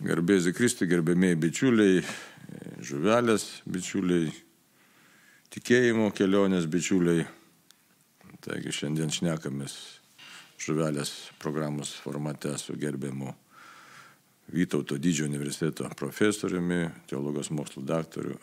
[0.00, 2.00] Garbėzi Kristui, gerbėmiai bičiuliai,
[2.80, 4.30] žuvelės bičiuliai,
[5.52, 7.26] tikėjimo kelionės bičiuliai.
[8.40, 9.74] Taigi šiandien šnekamės
[10.64, 13.34] žuvelės programos formate su gerbiamu
[14.50, 18.34] Vytauto didžiojo universiteto profesoriumi, teologijos mokslo daktaru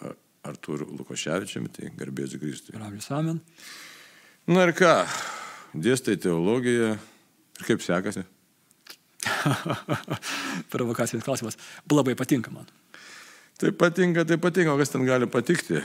[0.48, 2.78] Artūru Lukoševičiumi, tai garbėsiu Kristui.
[2.78, 3.42] Garbės amen.
[4.48, 4.94] Na ir ką,
[5.74, 8.24] dėstai teologiją ir kaip sekasi?
[10.74, 11.58] Provokacinis klausimas.
[11.92, 12.68] Labai patinka man.
[13.58, 15.82] Tai patinka, tai patinka, o kas ten gali patikti?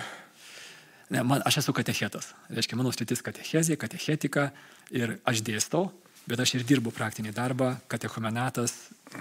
[1.12, 2.32] Ne, man, aš esu katechetas.
[2.52, 4.50] Reiškia, mano sritis katechezija, katechetika
[4.92, 5.86] ir aš dėstau,
[6.28, 8.74] bet aš ir dirbu praktinį darbą, katechumenatas,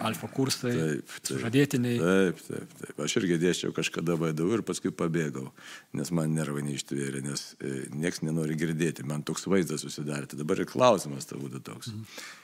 [0.03, 2.02] alfa kursai, taip, taip, sužadėtiniai.
[2.03, 3.00] Taip, taip, taip.
[3.08, 5.50] Aš irgi dėščiau kažkada vaidau ir paskui pabėgau,
[5.98, 10.27] nes man nervai neištvėrė, nes e, nieks nenori girdėti, man toks vaizdas susidarė.
[10.31, 11.95] Tai dabar ir klausimas tavo būtų toks.
[11.95, 12.38] Mhm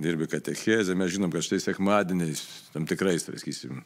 [0.00, 2.42] dirbi katechezę, mes žinom, kad štai sekmadieniais,
[2.74, 3.82] tam tikrais, tai sakysim,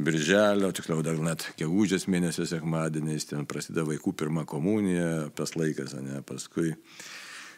[0.00, 6.22] birželio, tiksliau dar net gegužės mėnesio sekmadieniais, ten prasideda vaikų pirmą komuniją, tas laikas, ne,
[6.26, 6.74] paskui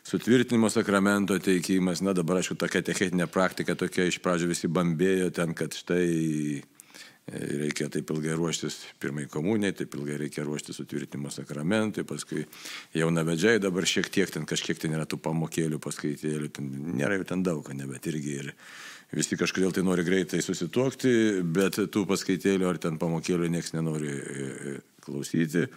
[0.09, 5.55] sutvirtinimo sakramento teikimas, na dabar aišku, ta katechetinė praktika tokia iš pradžių visi bambėjo ten,
[5.59, 6.63] kad štai
[7.31, 12.47] reikia taip ilgai ruoštis pirmai komunijai, taip ilgai reikia ruoštis sutvirtinimo sakramentui, paskui
[12.99, 17.45] jaunavedžiai dabar šiek tiek ten kažkiek ten yra tų pamokėlių, paskaitėlių, ten nėra jau ten
[17.47, 18.51] daug, ne, bet irgi ir
[19.15, 24.19] visi kažkodėl tai nori greitai susituokti, bet tų paskaitėlių ar ten pamokėlių niekas nenori e,
[24.19, 25.69] e, klausyti.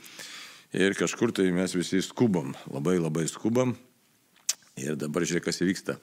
[0.75, 3.75] Ir kažkur tai mes visi skubam, labai labai skubam.
[4.81, 5.99] Ir dabar žiūrėk, kas įvyksta.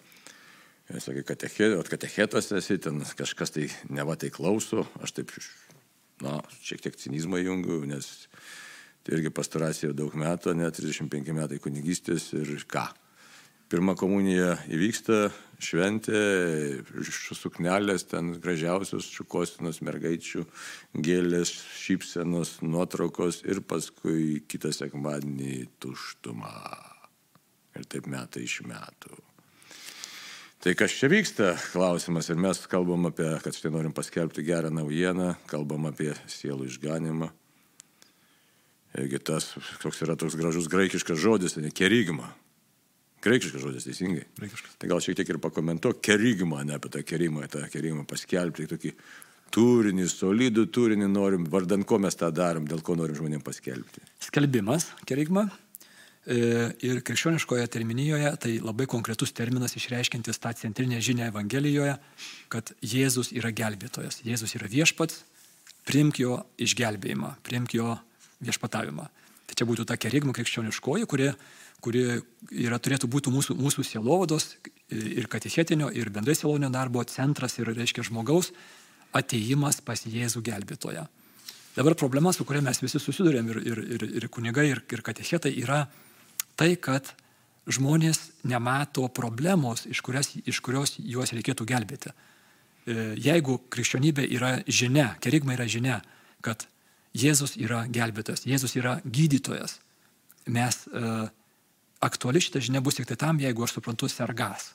[0.91, 5.31] Katechetos, katechetos esi, ten kažkas tai neva tai klauso, aš taip,
[6.21, 8.27] na, šiek tiek cinizmą jungiu, nes
[9.07, 12.89] tai irgi pastaracija jau daug metų, net 35 metai kunigystės ir ką.
[13.73, 15.31] Pirma komunija įvyksta,
[15.63, 16.19] šventė,
[17.33, 20.45] suknelės, ten gražiausios šukosinos mergaičių,
[21.07, 26.53] gėlės, šypsenos, nuotraukos ir paskui kitą sekmadienį tuštuma.
[27.81, 29.32] Ir taip metai iš metų.
[30.63, 32.29] Tai kas čia vyksta, klausimas.
[32.31, 37.33] Ir mes kalbam apie, kad štai norim paskelbti gerą naujieną, kalbam apie sielų išganimą.
[39.03, 39.49] Irgi tas,
[39.83, 42.31] koks yra toks gražus graikiškas žodis, tai ne kerigma.
[43.27, 44.29] Graikiškas žodis, teisingai.
[44.39, 44.79] Graikiškas.
[44.79, 48.95] Tai gal šiek tiek ir pakomentuok kerigmą, ne apie tą kerimą, tą kerimą paskelbti, tokį
[49.55, 54.07] turinį, solidų turinį norim, vardan ko mes tą darom, dėl ko norim žmonėms paskelbti.
[54.29, 55.49] Skelbimas, kerigma,
[56.27, 61.97] ir krikščioniškoje terminijoje tai labai konkretus terminas išreiškintis tą centrinę žinią Evangelijoje,
[62.53, 65.25] kad Jėzus yra gelbėtojas, Jėzus yra viešpats,
[65.89, 67.97] priimk jo išgelbėjimą, priimk jo
[68.43, 69.09] viešpatavimą.
[69.51, 71.33] Tai čia būtų ta kerigma krikščioniškoji, kuri,
[71.83, 72.05] kuri
[72.55, 74.55] yra, turėtų būti mūsų, mūsų sielovados
[74.93, 78.53] ir katechetinio, ir bendrai sielovinio darbo centras ir, reiškia, žmogaus
[79.13, 81.05] ateimas pas Jėzų gelbėtoją.
[81.75, 85.53] Dabar problema, su kuria mes visi susidurėm ir, ir, ir, ir kunigai, ir, ir katechetai,
[85.57, 85.87] yra
[86.59, 87.13] tai, kad
[87.71, 92.13] žmonės nemato problemos, iš, kurias, iš kurios juos reikėtų gelbėti.
[92.13, 96.01] E, jeigu krikščionybė yra žinia, kerigma yra žinia,
[96.43, 96.67] kad
[97.15, 99.77] Jėzus yra gelbėtas, Jėzus yra gydytojas,
[100.49, 101.29] mes uh,
[102.03, 104.73] aktuali šitą žinia bus tik tai tam, jeigu aš suprantu sergas.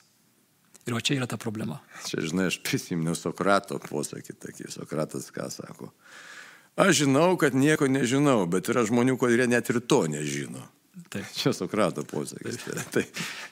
[0.86, 1.82] Ir va čia yra ta problema.
[2.06, 5.90] Čia, žinai, aš prisimenu Sokrato posakį, tokį Sokratas ką sako.
[6.78, 10.62] Aš žinau, kad nieko nežinau, bet yra žmonių, kurie net ir to nežino.
[11.08, 11.24] Taip.
[11.38, 12.58] Čia Sokrato posakis.
[12.64, 13.04] Tai, tai.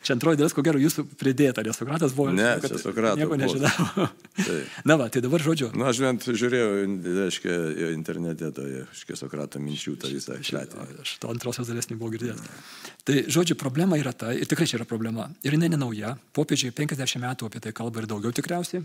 [0.04, 2.34] Čia antroji dalis, ko gero, jūsų pridėta, nes Sokratas buvo...
[2.36, 3.16] Ne, čia Sokrato.
[3.20, 4.08] Nieko nežinau.
[4.88, 5.70] Na, va, tai dabar žodžiu.
[5.78, 6.68] Na, aš bent žiūrėjau,
[7.20, 7.56] reiškia,
[7.94, 10.86] internete, tai, reiškia, Sokrato minčių tą visą išletį.
[11.04, 12.44] Aš to antrosios dalies nebuvau girdėjęs.
[13.06, 15.30] Tai, žodžiu, problema yra ta, ir tikrai čia yra problema.
[15.46, 16.16] Ir jinai nenauja.
[16.36, 18.84] Popiežiai 50 metų apie tai kalba ir daugiau tikriausiai.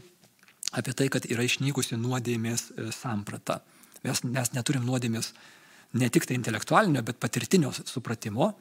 [0.78, 3.60] Apie tai, kad yra išnykusi nuodėmės e, samprata.
[4.06, 5.34] Mes, mes neturim nuodėmės
[5.94, 8.52] ne tik tai intelektualinio, bet patirtinio supratimo.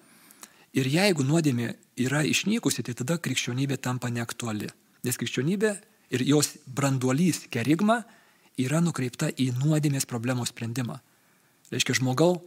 [0.76, 4.70] Ir jeigu nuodėmė yra išnykusi, tai tada krikščionybė tampa neaktuali.
[5.06, 5.72] Nes krikščionybė
[6.14, 8.02] ir jos branduolys kerigma
[8.60, 11.00] yra nukreipta į nuodėmės problemos sprendimą.
[11.70, 12.40] Reiškia, žmogau,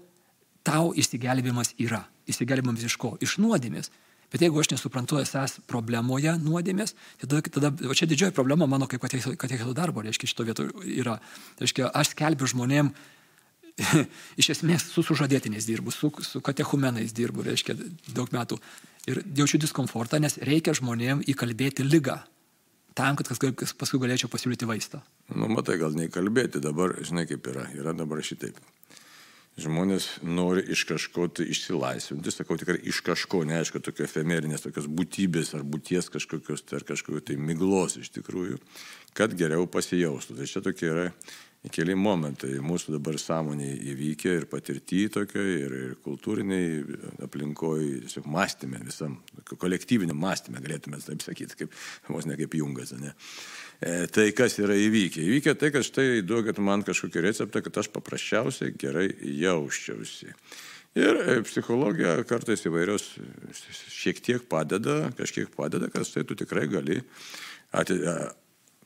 [0.68, 2.04] tau įsigelbėjimas yra.
[2.30, 3.16] Įsigelbėjimas iš ko?
[3.24, 3.92] Iš nuodėmės.
[4.34, 8.88] Bet jeigu aš nesuprantu esas problemoje nuodėmės, tai tada, tada o čia didžioji problema mano
[8.90, 11.20] kaip katecheto darbo, reiškia, šito vietu yra.
[11.62, 12.90] Reiškia, aš skelbiu žmonėm
[14.42, 17.76] iš esmės su sužadėtiniais dirbu, su, su katechumenais dirbu, reiškia,
[18.14, 18.60] daug metų.
[19.10, 22.22] Ir jaučiu diskomfortą, nes reikia žmonėm įkalbėti lygą.
[22.94, 23.26] Tam, kad
[23.58, 25.02] kas paskui galėčiau pasiūlyti vaistą.
[25.34, 27.66] Nu, matai, gal neįkalbėti dabar, žinai kaip yra.
[27.74, 28.60] Yra dabar šitaip.
[29.58, 35.54] žmonės nori iš kažko tai išsilaisvinti, sakau tikrai iš kažko, neaišku, tokio efemerinės, tokios būtybės
[35.58, 38.58] ar būties kažkokios, tai ar kažkokio tai miglos iš tikrųjų,
[39.14, 40.38] kad geriau pasijaustų.
[40.40, 41.06] Tai čia tokie yra
[41.72, 48.82] keli momentai mūsų dabar sąmoniai įvykę ir patirti tokioje, ir, ir kultūriniai aplinkoje, tiesiog mąstymė,
[48.84, 49.16] visam
[49.48, 51.80] kolektyviniam mąstymė, galėtume taip sakyti, kaip,
[52.12, 53.14] vos ne kaip jungas, ne.
[53.80, 55.24] E, tai kas yra įvykę?
[55.24, 60.34] Įvykę tai, kad štai duokit man kažkokį receptą, kad aš paprasčiausiai gerai jausčiausi.
[61.00, 63.08] Ir e, psichologija kartais įvairios
[63.88, 67.00] šiek tiek padeda, kažkiek padeda, kad štai tu tikrai gali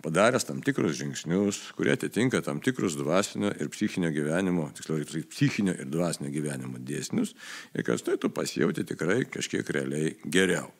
[0.07, 5.92] padaręs tam tikrus žingsnius, kurie atitinka tam tikrus dvasinio ir psichinio gyvenimo, tiksliau, psichinio ir
[5.92, 7.36] dvasinio gyvenimo dėsnius
[7.75, 10.71] ir kad tai tu pasijauti tikrai kažkiek realiai geriau.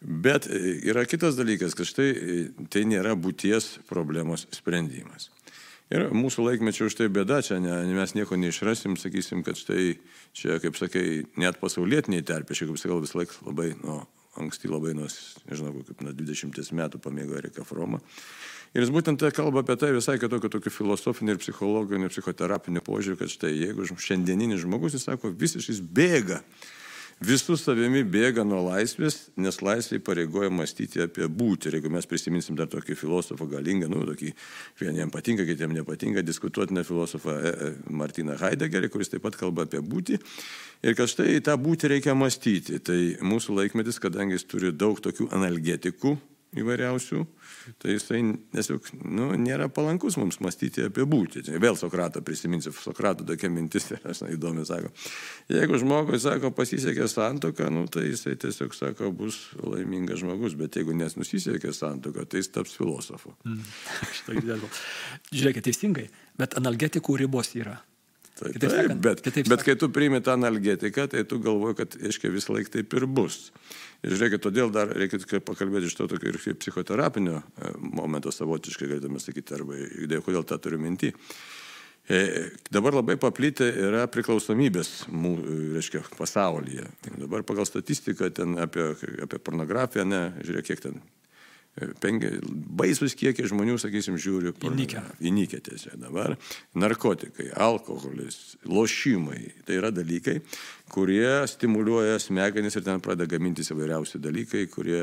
[0.00, 2.36] Bet e, yra kitas dalykas, kad štai e,
[2.70, 5.30] tai nėra būties problemos sprendimas.
[5.90, 9.94] Ir mūsų laikmečio už tai bėda, čia ne, mes nieko neišrasim, sakysim, kad štai
[10.36, 14.00] čia, kaip sakai, net pasaulietiniai terpė, kaip sakiau, vis laik labai nu,
[14.42, 15.08] anksti labai, nuo,
[15.50, 18.00] nežinau, kaip nuo 20 metų pamėgo Erika Froma.
[18.74, 23.32] Ir jis būtent kalba apie tai visai kitokio tokio filosofinio ir psichologinio, psichoterapinio požiūrį, kad
[23.32, 26.42] štai jeigu šiandieninis žmogus, jis sako, visiškai bėga
[27.24, 31.70] visų savimi bėga nuo laisvės, nes laisvė pareigoja mąstyti apie būti.
[31.70, 34.32] Ir jeigu mes prisiminsim dar tokį filosofą galingą, nu, tokį
[34.80, 39.80] vieniems patinka, kitiems nepatinka, diskutuotiną filosofą e, e, Martiną Heideggerį, kuris taip pat kalba apie
[39.80, 40.20] būti.
[40.84, 42.80] Ir kad štai tą būti reikia mąstyti.
[42.84, 46.18] Tai mūsų laikmetis, kadangi jis turi daug tokių analgetikų,
[46.60, 47.22] įvairiausių,
[47.82, 48.20] tai jisai
[48.54, 51.44] tiesiog nu, nėra palankus mums mąstyti apie būtį.
[51.62, 54.92] Vėl Sokratą prisiminsiu, Sokrato tokia mintis yra įdomi, sako,
[55.52, 60.96] jeigu žmogui, sako, pasisekė santoka, nu, tai jisai tiesiog, sako, bus laimingas žmogus, bet jeigu
[60.96, 63.34] nes nusisekė santoka, tai jis taps filosofu.
[63.48, 63.60] Mm.
[65.32, 66.08] Žiūrėkit, teisingai,
[66.40, 67.78] bet analgetikų ribos yra.
[68.36, 72.34] Taip, taip, sakant, bet, bet kai tu priimi tą analgetiką, tai tu galvoji, kad, aiškiai,
[72.34, 73.46] vis laik taip ir bus.
[74.04, 79.22] Ir žiūrėkit, todėl dar reikia pakalbėti iš to tokio ir psichoterapinio e, momento savotiškai, galėtume
[79.24, 81.14] sakyti, arba idėja, kodėl tą turiu minti.
[82.12, 82.20] E,
[82.70, 86.84] dabar labai paplitę yra priklausomybės, reiškia, pasaulyje.
[87.16, 88.92] Dabar pagal statistiką ten apie,
[89.24, 91.00] apie pornografiją, ne, žiūrėk, kiek ten
[92.00, 92.30] penki,
[92.78, 95.02] baisus kiekiai žmonių, sakysim, žiūri įnikę.
[95.28, 96.36] Įnikę tiesiog dabar.
[96.78, 99.42] Narkotikai, alkoholis, lošimai.
[99.68, 100.38] Tai yra dalykai,
[100.92, 105.02] kurie stimuliuoja smegenis ir ten pradeda gamintis įvairiausi dalykai, kurie,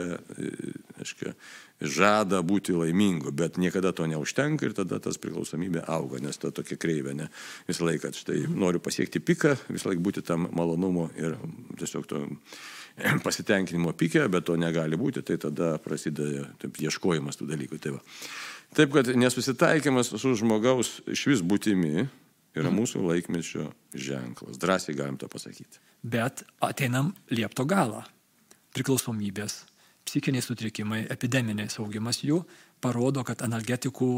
[1.03, 1.35] aiškiai,
[1.83, 6.79] žada būti laimingu, bet niekada to neužtenka ir tada tas priklausomybė auga, nes ta tokia
[6.79, 7.29] kreivė, ne
[7.67, 11.37] visą laiką, štai noriu pasiekti piką, visą laiką būti tam malonumo ir
[11.79, 12.23] tiesiog to
[13.27, 17.79] pasitenkinimo pikė, bet to negali būti, tai tada prasideda taip, ieškojimas tų dalykų.
[17.83, 18.03] Tai va.
[18.73, 22.07] Taip kad nesusitaikymas su žmogaus iš vis būtimi
[22.53, 22.77] yra mm.
[22.79, 24.57] mūsų laikmečio ženklas.
[24.61, 25.81] Drąsiai galim tą pasakyti.
[26.03, 28.03] Bet ateinam liepto galą.
[28.73, 29.59] Priklausomybės,
[30.07, 32.41] psichiniai sutrikimai, epideminiai saugimas jų
[32.83, 34.09] parodo, kad analgetikų,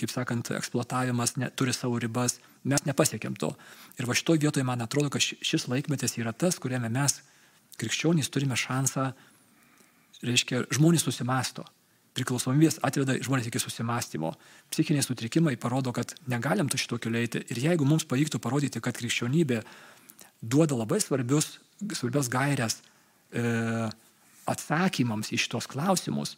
[0.00, 2.38] kaip sakant, eksploatavimas ne, turi savo ribas,
[2.68, 3.52] mes nepasiekėm to.
[3.98, 7.22] Ir va šitoje vietoje man atrodo, kad šis laikmetis yra tas, kuriame mes
[7.80, 9.12] krikščionys turime šansą,
[10.22, 11.64] reiškia, žmonės susimasto.
[12.12, 14.34] Priklausomybės atveda žmonės iki susimastymo.
[14.72, 17.40] Psichiniai sutrikimai parodo, kad negalim to šito keliaiti.
[17.48, 19.62] Ir jeigu mums pavyktų parodyti, kad krikščionybė
[20.42, 21.54] duoda labai svarbius,
[21.96, 22.82] svarbias gairias
[23.32, 23.88] e,
[24.50, 26.36] atsakymams į šitos klausimus,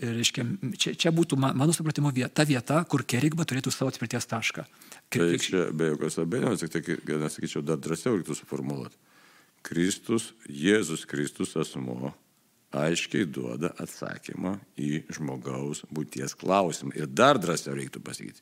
[0.00, 0.44] Ir, reiškia,
[0.80, 4.62] čia, čia būtų, mano supratimo, vieta, vieta, kur kerigma turėtų savo atspirties tašką.
[5.12, 8.96] Tai čia be jokios abejonės, tik tai, nesakyčiau, dar drąsiau reiktų suformuoluoti.
[9.66, 12.14] Kristus, Jėzus Kristus asmo
[12.72, 16.94] aiškiai duoda atsakymą į žmogaus būties klausimą.
[16.96, 18.40] Ir dar drąsiau reiktų pasakyti.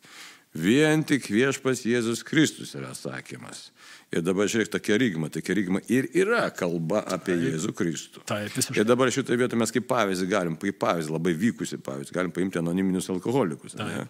[0.57, 3.69] Vien tik viešpas Jėzus Kristus yra atsakymas.
[4.09, 8.23] Ir dabar žiūrėk, ta kerigma, tai kerigma ir yra kalba apie taip, Jėzų Kristų.
[8.29, 8.79] Taip, visiškai.
[8.81, 12.63] Ir dabar šitoje vietoje mes kaip pavyzdį galim, kaip pavyzdį, labai vykusi pavyzdį, galim paimti
[12.63, 13.77] anoniminius alkoholikus.
[13.77, 14.09] Taip.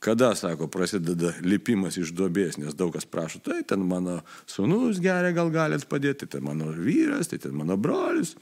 [0.00, 5.34] Kada, sako, prasideda lipimas iš duobės, nes daug kas prašo, tai ten mano sunus geria,
[5.36, 8.32] gal galėt padėti, tai mano vyras, tai ten mano brolis,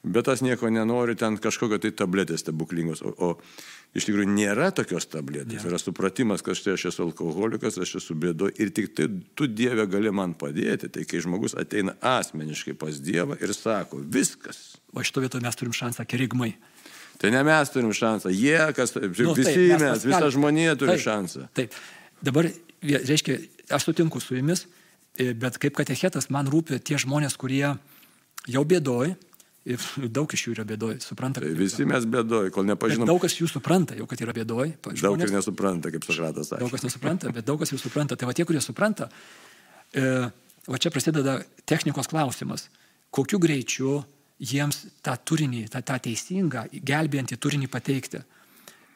[0.00, 5.04] bet tas nieko nenori, ten kažkokio tai tabletės stebuklingos, o, o iš tikrųjų nėra tokios
[5.12, 5.60] tabletės.
[5.60, 5.68] Ja.
[5.68, 9.84] Yra supratimas, kad štai aš esu alkoholikas, aš esu bėdo ir tik tai tu Dieve
[9.92, 10.88] gali man padėti.
[10.92, 14.78] Tai kai žmogus ateina asmeniškai pas Dievą ir sako, viskas.
[14.96, 16.54] O šito vietoje mes turim šansą kerigmai.
[17.22, 20.96] Tai ne mes turim šansą, jie, kas, nu, visi taip, mes, mes visa žmonija turi
[20.96, 21.48] taip, šansą.
[21.54, 21.76] Taip,
[22.24, 22.48] dabar,
[22.82, 23.36] reiškia,
[23.78, 24.64] aš sutinku su jumis,
[25.14, 27.76] e, bet kaip katechetas man rūpi tie žmonės, kurie
[28.50, 29.14] jau bėdoj,
[29.68, 29.82] ir
[30.16, 31.42] daug iš jų yra bėdoj, supranta.
[31.44, 33.06] Tai visi mes bėdoj, kol nepažinom.
[33.06, 34.74] Bet daug kas jų supranta, jau kad yra bėdoj.
[34.82, 36.64] Žmonės, daug ir nesupranta, kaip Sokratas sakė.
[36.64, 38.18] Daug kas nesupranta, bet daug kas jų supranta.
[38.18, 39.08] Tai va tie, kurie supranta,
[39.94, 40.08] e,
[40.66, 41.38] va čia prasideda
[41.68, 42.66] technikos klausimas.
[43.14, 44.00] Kokiu greičiu
[44.42, 48.22] jiems tą turinį, tą, tą teisingą, gelbėjantį turinį pateikti.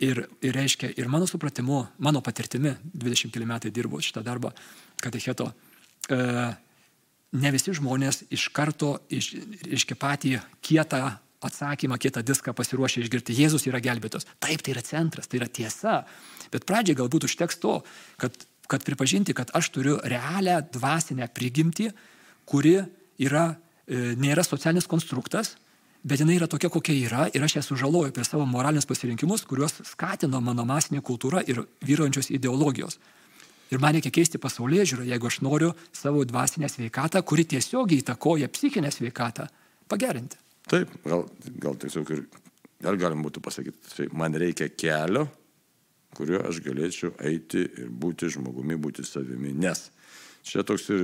[0.05, 4.51] Ir, ir reiškia, ir mano supratimu, mano patirtimi, 20 km dirbu šitą darbą
[5.01, 5.47] katecheto,
[6.13, 6.19] e,
[7.37, 9.31] ne visi žmonės iš karto, iš,
[9.79, 11.01] iški patį kietą
[11.47, 13.37] atsakymą, kietą diską pasiruošę išgirti.
[13.37, 14.27] Jėzus yra gelbėtos.
[14.43, 16.01] Taip, tai yra centras, tai yra tiesa.
[16.53, 17.79] Bet pradžiai galbūt užteks to,
[18.21, 18.37] kad,
[18.71, 21.91] kad pripažinti, kad aš turiu realią dvasinę prigimtį,
[22.49, 22.79] kuri
[23.23, 23.55] yra,
[23.89, 25.55] nėra socialinis konstruktas,
[26.07, 29.81] bet jinai yra tokia, kokia yra ir aš ją sužaloju per savo moralinius pasirinkimus, kuriuos
[29.91, 32.99] skatino mano masinė kultūra ir vyruojančios ideologijos.
[33.75, 38.49] Ir man reikia keisti pasaulyje žiūrą, jeigu aš noriu savo dvasinę sveikatą, kuri tiesiogiai įtakoja
[38.55, 39.49] psichinę sveikatą,
[39.91, 40.39] pagerinti.
[40.71, 41.25] Taip, gal,
[41.63, 42.23] gal tiesiog ir,
[42.83, 45.27] dar galim būtų pasakyti, tai man reikia kelio,
[46.15, 49.51] kuriuo aš galėčiau eiti ir būti žmogumi, būti savimi.
[49.55, 49.89] Nes
[50.47, 51.03] čia toks ir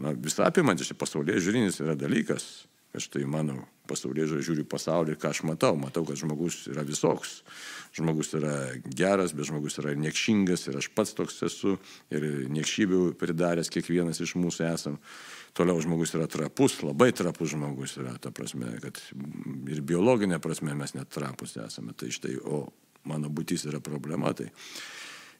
[0.00, 2.64] na, visapimantis, čia pasaulyje žiūrinis yra dalykas.
[2.94, 5.74] Aš tai mano pasaulyje žiūriu pasaulį, ką aš matau.
[5.74, 7.40] Matau, kad žmogus yra visoks.
[7.94, 8.54] Žmogus yra
[8.86, 11.74] geras, bet žmogus yra niekšingas ir aš pats toks esu
[12.14, 15.00] ir niekšybių pridaręs kiekvienas iš mūsų esam.
[15.58, 18.98] Toliau žmogus yra trapus, labai trapus žmogus yra, ta prasme, kad
[19.70, 21.94] ir biologinė prasme mes net trapus esame.
[21.98, 22.64] Tai štai, o
[23.10, 24.30] mano būtis yra problema.
[24.38, 24.48] Tai,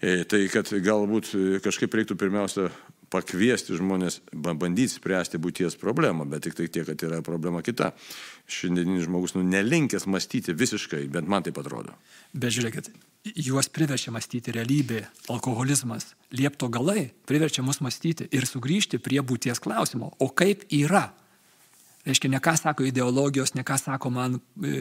[0.02, 2.68] e, tai kad galbūt kažkaip reiktų pirmiausia
[3.14, 7.92] pakviesti žmonės bandyti spręsti būties problemą, bet tik tai tiek, kad yra problema kita.
[8.50, 11.94] Šiandieninis žmogus nu, nelinkęs mąstyti visiškai, bent man tai atrodo.
[12.34, 12.90] Bet žiūrėkit,
[13.46, 20.12] juos priverčia mąstyti realybė, alkoholizmas, liepto galai priverčia mus mąstyti ir sugrįžti prie būties klausimo,
[20.18, 21.08] o kaip yra
[22.04, 24.72] Reiškia, ne ką sako ideologijos, ne ką sako man e,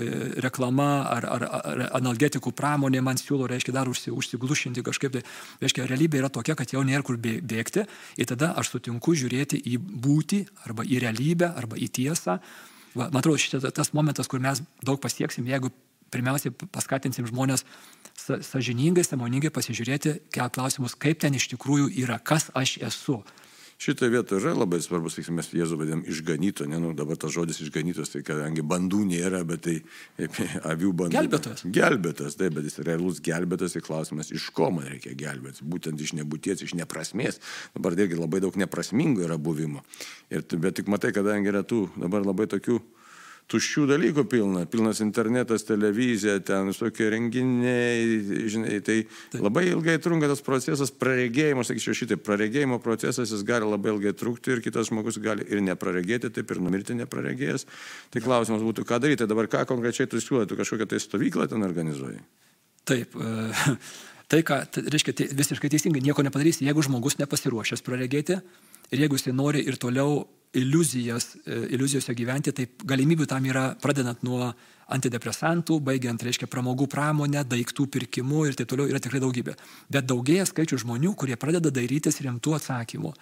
[0.43, 5.15] reklama ar, ar, ar analgetikų pramonė man siūlo, reiškia, dar užsi, užsiglušinti kažkaip.
[5.15, 5.21] Tai,
[5.63, 7.85] reiškia, realybė yra tokia, kad jau nėra kur bėgti
[8.19, 12.41] ir tada aš sutinku žiūrėti į būtį arba į realybę arba į tiesą.
[12.93, 15.71] Va, man atrodo, šitas tas momentas, kur mes daug pasieksim, jeigu
[16.13, 17.63] pirmiausiai paskatinsim žmonės
[18.19, 23.21] sa, sažiningai, samoningai pasižiūrėti, kelt klausimus, kaip ten iš tikrųjų yra, kas aš esu
[23.83, 27.59] Šitoje vietoje yra labai svarbus, sakykime, mes Jėzų vadinam išganyto, ne, nu, dabar tas žodis
[27.65, 29.75] išganytos, tai kadangi bandų nėra, bet tai
[30.71, 31.17] avių bandų.
[31.17, 31.65] Gelbėtojas.
[31.67, 36.15] Gelbėtojas, taip, bet jis realus gelbėtojas, tai klausimas, iš ko man reikia gelbėti, būtent iš
[36.21, 37.41] nebūties, iš neprasmės.
[37.75, 39.83] Dabar irgi labai daug neprasmingo yra buvimo.
[40.31, 42.79] Ir, bet tik matai, kadangi yra tų dabar labai tokių
[43.51, 49.01] tuščių dalykų pilna, pilnas internetas, televizija, ten visokie renginiai, žinai, tai
[49.35, 54.55] labai ilgai trunka tas procesas, praregėjimo, sakyčiau šitai, praregėjimo procesas jis gali labai ilgai trukti
[54.55, 57.67] ir kitas žmogus gali ir nepraregėti, taip ir numirti nepraregėjęs.
[58.13, 61.67] Tai klausimas būtų, ką daryti, dabar ką konkrečiai tu siūlai, tu kažkokią tai stovyklą ten
[61.67, 62.23] organizuoji?
[62.89, 63.15] Taip.
[63.19, 63.77] Uh...
[64.33, 69.19] Tai, ką, tai reiškia, tai visiškai teisingai, nieko nepadarysi, jeigu žmogus nepasiruošęs praregėti ir jeigu
[69.19, 70.23] jisai nori ir toliau
[70.53, 74.51] iliuzijas, e, iliuzijose gyventi, tai galimybių tam yra pradedant nuo
[74.93, 79.55] antidepresantų, baigiant, reiškia, pramogų pramonę, daiktų pirkimu ir taip toliau yra tikrai daugybė.
[79.89, 83.13] Bet daugėja skaičių žmonių, kurie pradeda dairytis rimtų atsakymų.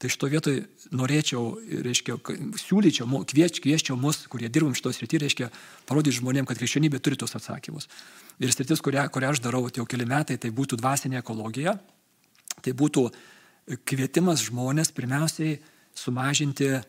[0.00, 0.62] Tai šito vietoj
[0.96, 1.42] norėčiau,
[1.84, 2.16] reiškia,
[2.62, 5.50] siūlyčiau, kvieš, kvieščiau mus, kurie dirbam šitos rytį, reiškia,
[5.84, 7.90] parodyti žmonėms, kad krikščionybė turi tos atsakymus.
[8.40, 11.76] Ir sritis, kurią, kurią aš darau jau keli metai, tai būtų dvasinė ekologija.
[12.64, 13.10] Tai būtų
[13.84, 15.58] kvietimas žmonės pirmiausiai
[15.96, 16.82] sumažinti, e,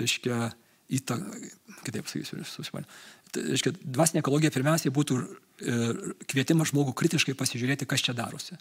[0.00, 0.50] reiškia,
[0.90, 1.40] įtaką,
[1.86, 2.88] kitaip sakysiu, susimanė.
[3.30, 5.78] Tai, reiškia, dvasinė ekologija pirmiausiai būtų e,
[6.30, 8.58] kvietimas žmogų kritiškai pasižiūrėti, kas čia darosi.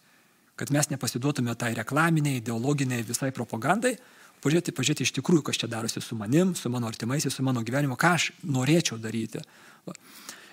[0.60, 3.96] Kad mes nepasiduotume tai reklaminiai, ideologiniai visai propagandai,
[4.44, 7.98] pažiūrėti, pažiūrėti iš tikrųjų, kas čia darosi su manim, su mano artimaisiais, su mano gyvenimu,
[8.00, 9.42] ką aš norėčiau daryti.
[9.88, 9.96] Va.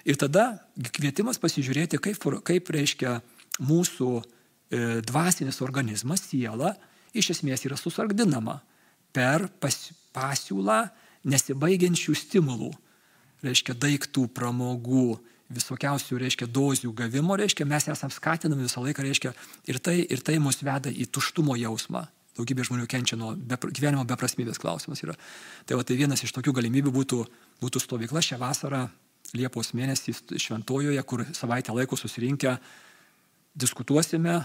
[0.06, 0.46] Ir tada
[0.96, 3.18] kvietimas pasižiūrėti, kaip, kaip reiškia
[3.66, 4.24] mūsų e,
[5.06, 6.76] dvasinis organizmas, siela,
[7.16, 8.60] iš esmės yra susargdinama
[9.16, 9.76] per pas,
[10.16, 10.80] pasiūlą
[11.26, 12.70] nesibaigiančių stimulų,
[13.44, 15.16] reiškia daiktų, pramogų,
[15.52, 19.32] visokiausių, reiškia, dozių gavimo, reiškia, mes esame skatinami visą laiką, reiškia,
[19.70, 22.06] ir tai, ir tai mus veda į tuštumo jausmą.
[22.36, 25.00] Daugybė žmonių kenčia nuo be, gyvenimo beprasmybės klausimas.
[25.00, 25.14] Yra.
[25.64, 27.20] Tai, va, tai vienas iš tokių galimybių būtų,
[27.62, 28.86] būtų stovykla šią vasarą,
[29.34, 32.52] Liepos mėnesį Šventojoje, kur savaitę laiko susirinkę
[33.58, 34.36] diskutuosime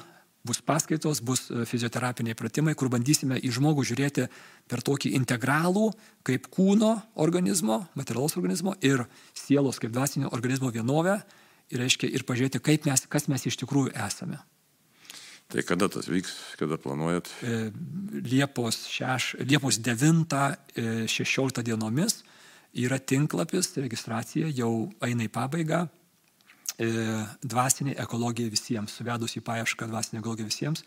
[0.43, 4.27] bus paskaitos, bus e, fizioterapiniai pratimai, kur bandysime į žmogų žiūrėti
[4.71, 5.91] per tokį integralų,
[6.27, 9.05] kaip kūno organizmo, materialaus organizmo ir
[9.37, 11.19] sielos kaip dvasinio organizmo vienovę
[11.69, 14.41] ir, reiškia, ir pažiūrėti, mes, kas mes iš tikrųjų esame.
[15.51, 17.27] Tai kada tas vyks, kada planuojat?
[17.43, 17.71] E,
[18.23, 22.21] Liepos, šeš, Liepos 9-16 e, dienomis
[22.71, 25.85] yra tinklapis, registracija jau eina į pabaigą
[26.79, 30.83] dvasinė ekologija visiems, suvedus į paiešką dvasinė ekologija visiems,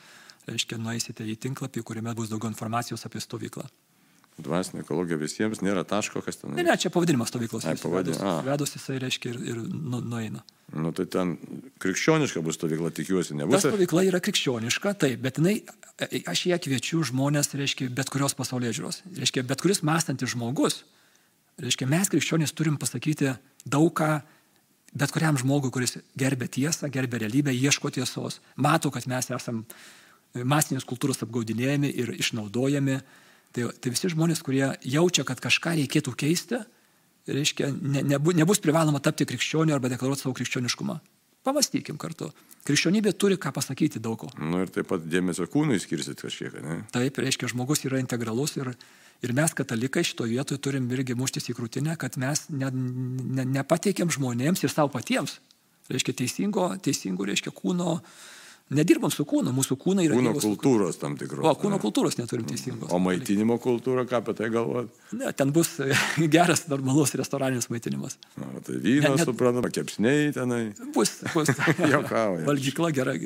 [0.49, 3.67] reiškia, nueisite į tinklapį, kuriame bus daugiau informacijos apie stovyklą.
[4.35, 6.57] Dvasinė ekologija visiems nėra taško, kas ten.
[6.59, 7.65] Ne, ne, čia pavadinimas stovyklos.
[7.69, 10.43] Ai, jis pavadin- vedus, jisai, reiškia, ir, ir nu, nueina.
[10.75, 11.37] Nu, tai ten
[11.79, 13.63] krikščioniška bus stovykla, tikiuosi, Ta nebus.
[13.63, 15.63] stovykla yra krikščioniška, taip, bet jinai,
[16.03, 19.03] e, aš ją kviečiu žmonės, reiškia, bet kurios pasaulyje žiūros.
[19.23, 20.83] Reiškia, bet kuris mąstantis žmogus,
[21.63, 24.19] reiškia, mes krikščionys turim pasakyti daug ką,
[24.95, 29.65] bet kuriam žmogui, kuris gerbė tiesą, gerbė realybę, ieško tiesos, mato, kad mes esam
[30.35, 33.01] masinės kultūros apgaudinėjami ir išnaudojami.
[33.55, 36.59] Tai, tai visi žmonės, kurie jaučia, kad kažką reikėtų keisti,
[37.31, 40.99] reiškia, ne, nebu, nebus privaloma tapti krikščioniu arba deklaruoti savo krikščioniškumą.
[41.45, 42.31] Pamastykim kartu.
[42.65, 44.31] Krikščionybė turi ką pasakyti daug ko.
[44.41, 46.79] Nu ir taip pat dėmesio kūnui skirsit kažkiek, ne?
[46.95, 48.73] Taip, reiškia, žmogus yra integralus ir,
[49.25, 54.13] ir mes, katalikai, šitoje vietoje turim irgi muštis į krūtinę, kad mes ne, ne, nepateikėm
[54.15, 55.39] žmonėms ir savo patiems,
[55.91, 57.99] reiškia, teisingo, teisingo, reiškia, kūno,
[58.75, 60.49] nedirbam su kūnu, mūsų kūnai yra Kūno sukurti.
[60.49, 61.45] kultūros tam tikros.
[61.45, 61.81] O, kūno ne?
[61.83, 62.89] kultūros neturim teisingos.
[62.97, 64.89] O maitinimo kultūra, ką apie tai galvot?
[65.13, 65.75] Ne, ten bus
[66.37, 68.17] geras, normalus restoraninis maitinimas.
[68.41, 70.63] Na, tai vynas, Ne, ne- suprantama, kepsniai tenai.
[70.97, 71.53] Bus, bus.
[71.93, 72.47] Juokauja.
[72.49, 73.17] Valgykla gera.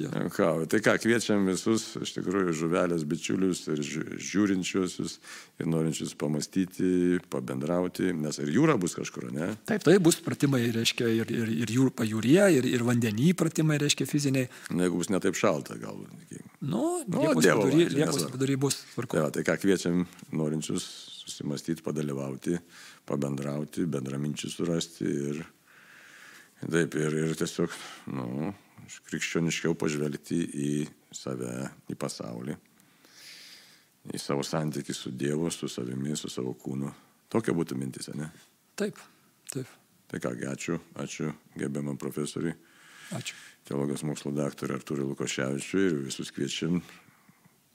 [0.00, 0.66] Juokauja.
[0.70, 5.18] Tai ką, kviečiam visus, iš tikrųjų, žuvelės bičiulius ir žiū- žiūrinčiuosius
[5.62, 9.52] ir norinčius pamastyti, pabendrauti, nes ir jūra bus kažkur, ne?
[9.68, 14.08] Taip, tai bus pratimai, reiškia, ir, ir, ir jūr, pajūryje, ir, ir vandenį pratimai, reiškia,
[14.10, 14.50] fiziniai.
[14.74, 16.10] Na, jeigu bus netaip šalta, galbūt.
[16.64, 20.84] Nu, Nu, Liepos Dievo vidury, Liepos vidury bus Tai, tai ką kviečiam norinčius
[21.24, 22.58] susimastyti, padalyvauti,
[23.08, 25.40] pabendrauti, bendraminčių surasti ir,
[26.64, 27.72] taip, ir, ir tiesiog,
[28.16, 28.52] nu,
[29.08, 30.70] krikščioniškiau pažvelgti į
[31.14, 32.56] save, į pasaulį,
[34.14, 36.90] į savo santykių su Dievu, su savimi, su savo kūnu.
[37.32, 38.28] Tokia būtų mintis, ne?
[38.78, 39.00] Taip,
[39.52, 39.70] taip.
[40.10, 42.52] Tai kągi, ačiū, ačiū gerbiamam profesoriui,
[43.16, 43.34] Ačiū.
[43.68, 46.82] teologijos mokslo daktarui Artūrui Lukoševičiui ir visus kviečiam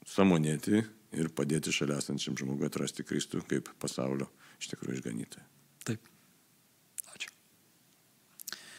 [0.06, 0.80] samonėti
[1.18, 5.49] ir padėti šalia esančiam žmogui atrasti Kristų kaip pasaulio iš tikrųjų išganytoją.